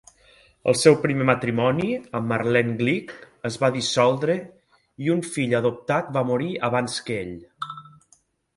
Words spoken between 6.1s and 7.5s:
va morir abans que ell.